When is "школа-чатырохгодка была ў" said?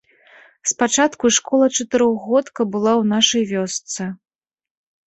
1.37-3.13